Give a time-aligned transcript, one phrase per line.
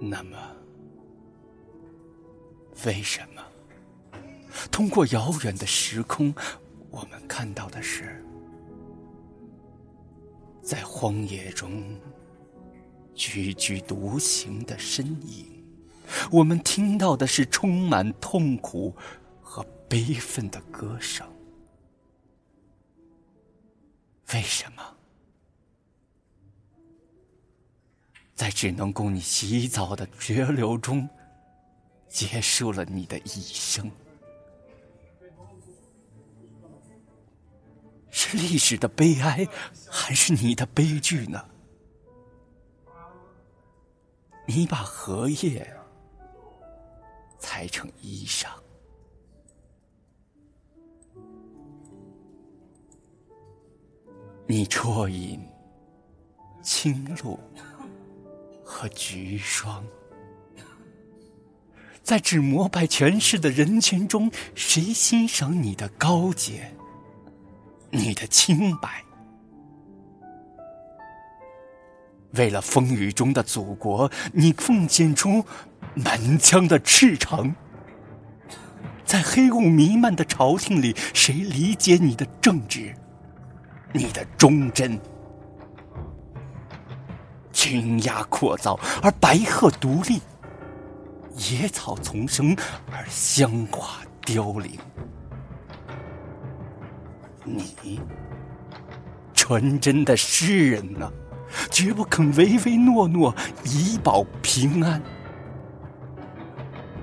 [0.00, 0.36] 那么，
[2.86, 3.42] 为什么
[4.70, 6.34] 通过遥远的时空，
[6.90, 8.24] 我们看到的是
[10.62, 11.94] 在荒野中
[13.14, 15.62] 踽踽独行的身影？
[16.32, 18.96] 我们听到的是充满痛苦
[19.42, 21.26] 和悲愤的歌声？
[24.32, 24.96] 为什么？
[28.40, 31.06] 在只能供你洗澡的绝流中，
[32.08, 33.90] 结束了你的一生，
[38.10, 39.46] 是历史的悲哀，
[39.90, 41.44] 还是你的悲剧呢？
[44.46, 45.76] 你把荷叶
[47.38, 48.48] 裁成衣裳，
[54.46, 55.46] 你啜饮
[56.62, 57.38] 清露。
[58.80, 59.84] 和菊霜，
[62.02, 66.72] 在只膜拜权势的人群中，谁欣赏你的高洁，
[67.90, 69.04] 你的清白？
[72.32, 75.44] 为了风雨中的祖国，你奉献出
[75.94, 77.54] 满腔的赤诚。
[79.04, 82.94] 在黑雾弥漫的朝廷里，谁理解你的正直，
[83.92, 84.98] 你的忠贞？
[87.60, 90.18] 群鸦扩噪，而白鹤独立；
[91.36, 92.56] 野草丛生，
[92.90, 94.78] 而香花凋零。
[97.44, 98.00] 你，
[99.34, 101.12] 纯真的诗人呢，
[101.70, 105.02] 绝不肯唯唯诺诺以保平安。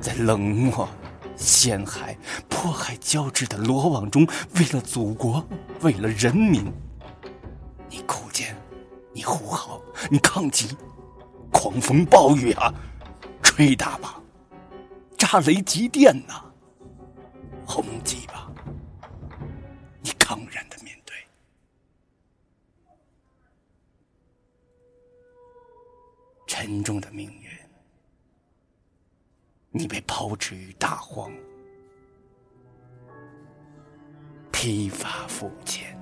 [0.00, 0.88] 在冷漠、
[1.36, 2.16] 陷害、
[2.48, 5.46] 迫害交织的罗网中，为了祖国，
[5.82, 6.72] 为了人民，
[7.90, 8.56] 你苦谏。
[9.16, 10.76] 你呼号，你抗击，
[11.50, 12.70] 狂风暴雨啊，
[13.42, 14.20] 吹打吧，
[15.16, 16.44] 炸雷击电呐，
[17.66, 18.52] 轰击吧，
[20.02, 21.16] 你抗然的面对，
[26.46, 27.50] 沉重的命运，
[29.70, 31.32] 你被抛掷于大荒，
[34.52, 35.98] 披发覆肩，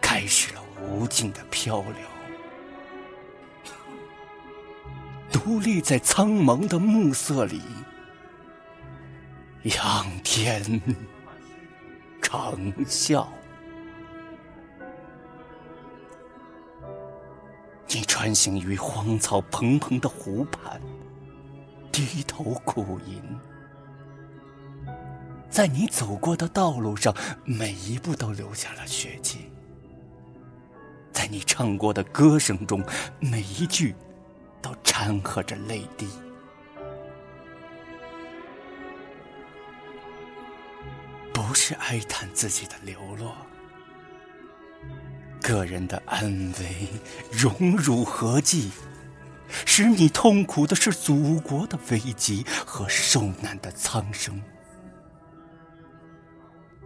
[0.00, 0.61] 开始了。
[0.88, 1.94] 无尽的漂流，
[5.32, 7.62] 独立在苍茫的暮色里，
[9.62, 10.80] 仰天
[12.20, 13.26] 长啸。
[17.94, 20.80] 你穿行于荒草蓬蓬的湖畔，
[21.92, 23.22] 低头苦吟，
[25.50, 29.51] 在你走过的道路上，每一步都留下了血迹。
[31.12, 32.82] 在你唱过的歌声中，
[33.20, 33.94] 每一句
[34.60, 36.08] 都掺和着泪滴。
[41.32, 43.36] 不是哀叹自己的流落，
[45.40, 46.88] 个人的安危
[47.30, 48.70] 荣辱何计？
[49.66, 54.42] 使你痛苦的是祖国的危机和受难的苍生。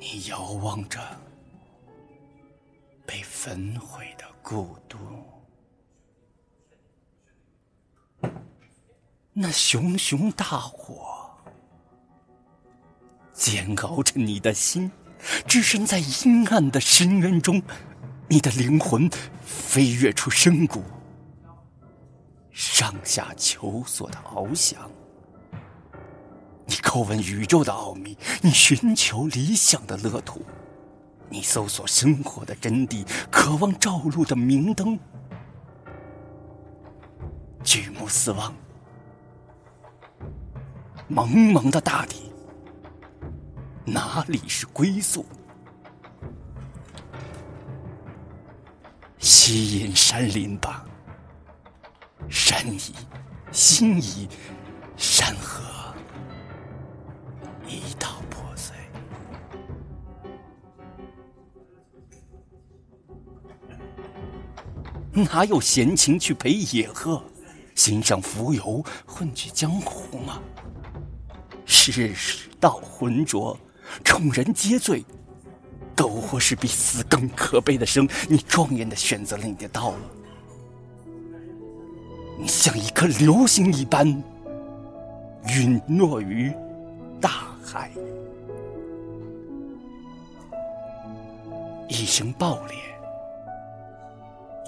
[0.00, 0.98] 你遥望着。
[3.08, 4.98] 被焚毁的故都，
[9.32, 11.30] 那熊熊大火
[13.32, 14.92] 煎熬着你的心，
[15.46, 17.62] 置身在阴暗的深渊中，
[18.28, 19.08] 你的灵魂
[19.42, 20.82] 飞跃出深谷，
[22.52, 24.90] 上下求索的翱翔。
[26.66, 30.42] 你叩问宇宙的奥秘，你寻求理想的乐土。
[31.30, 34.98] 你搜索生活的真谛，渴望照路的明灯。
[37.62, 38.54] 举目四望，
[41.10, 42.32] 茫茫的大地，
[43.84, 45.26] 哪里是归宿？
[49.18, 50.84] 吸引山林吧，
[52.30, 52.94] 山移，
[53.52, 54.28] 心移，
[54.96, 55.62] 山河
[65.24, 67.22] 哪有闲情去陪野鹤，
[67.74, 70.40] 欣赏蜉蝣，混迹江湖吗？
[71.66, 73.58] 世事到浑浊，
[74.02, 75.04] 众人皆醉，
[75.94, 78.08] 苟或是比死更可悲的生。
[78.28, 79.96] 你庄严的选择了你的道路，
[82.38, 84.06] 你像一颗流星一般
[85.46, 86.52] 陨落于
[87.20, 87.90] 大海，
[91.88, 92.76] 一声爆裂。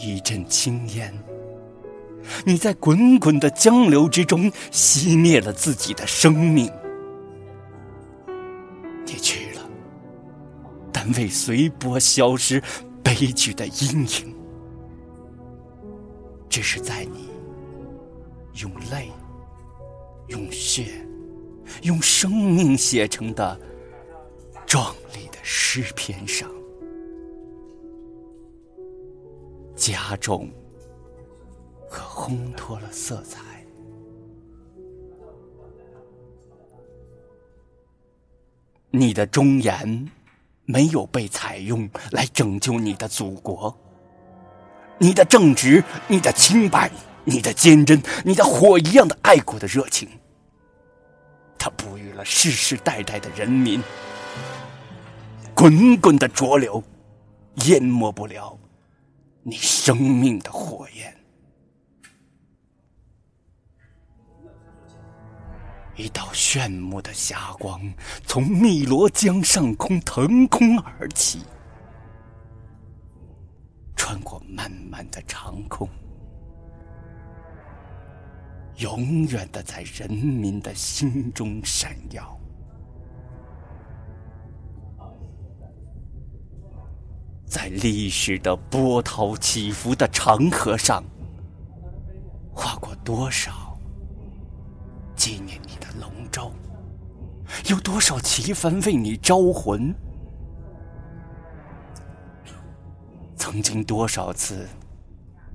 [0.00, 1.12] 一阵青烟，
[2.44, 6.70] 你在滚滚的江流之中熄灭了自己的生命。
[9.04, 9.62] 你去了，
[10.92, 12.62] 但未随波消失
[13.02, 14.34] 悲剧的阴影，
[16.48, 17.28] 只是在你
[18.60, 19.10] 用泪、
[20.28, 20.86] 用血、
[21.82, 23.58] 用生命写成的
[24.66, 26.48] 壮丽的诗篇上。
[29.78, 30.50] 加重
[31.88, 33.38] 和烘托了色彩。
[38.90, 40.10] 你的忠言
[40.64, 43.74] 没有被采用来拯救你的祖国，
[44.98, 46.90] 你的正直、你的清白、
[47.24, 50.08] 你的坚贞、你的火一样的爱国的热情，
[51.56, 53.80] 它哺育了世世代代的人民，
[55.54, 56.82] 滚滚的浊流
[57.66, 58.58] 淹没不了。
[59.48, 61.16] 你生命的火焰，
[65.96, 67.80] 一道炫目的霞光
[68.26, 71.46] 从汨罗江上空腾空而起，
[73.96, 75.88] 穿过漫漫的长空，
[78.76, 82.38] 永远的在人民的心中闪耀。
[87.48, 91.02] 在历史的波涛起伏的长河上，
[92.52, 93.74] 划过多少
[95.16, 96.52] 纪念你的龙舟？
[97.70, 99.94] 有多少旗帆为你招魂？
[103.34, 104.68] 曾经多少次，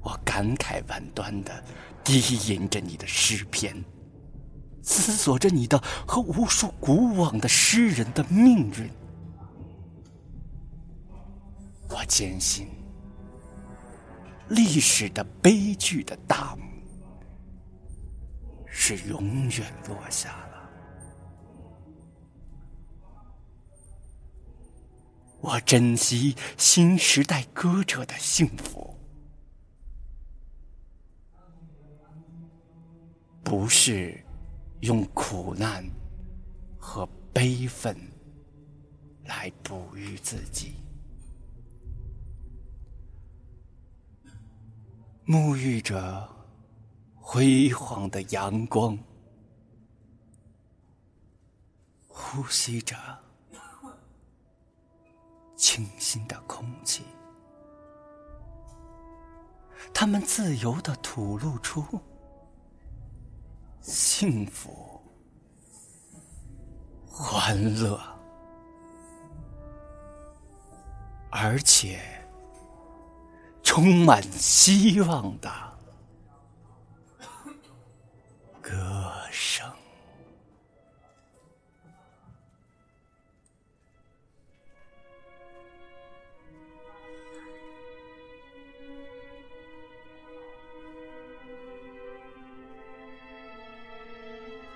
[0.00, 1.64] 我感慨万端的
[2.02, 2.20] 低
[2.52, 3.84] 吟着你的诗篇，
[4.82, 8.90] 思索着你的和无数古往的诗人的命运。
[11.96, 12.68] 我坚信，
[14.50, 16.62] 历史的悲剧的大幕
[18.66, 20.70] 是永远落下了。
[25.40, 28.94] 我珍惜新时代歌者的幸福，
[33.42, 34.22] 不是
[34.80, 35.82] 用苦难
[36.78, 37.96] 和悲愤
[39.24, 40.74] 来哺育自己。
[45.26, 46.28] 沐浴着
[47.16, 48.96] 辉煌的阳光，
[52.06, 52.96] 呼吸着
[55.56, 57.02] 清新的空气，
[59.92, 61.84] 他们自由的吐露出
[63.80, 65.02] 幸福、
[67.10, 68.00] 欢乐，
[71.32, 72.15] 而且。
[73.76, 75.52] 充满希望的
[78.62, 78.72] 歌
[79.30, 79.70] 声。